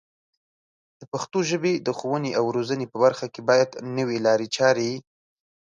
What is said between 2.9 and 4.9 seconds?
په برخه کې باید نوې لارې چارې